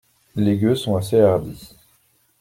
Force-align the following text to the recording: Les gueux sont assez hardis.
Les 0.35 0.57
gueux 0.57 0.73
sont 0.75 0.95
assez 0.95 1.19
hardis. 1.19 1.75